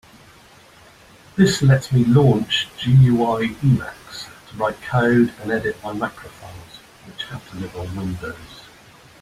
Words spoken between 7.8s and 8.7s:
Windows.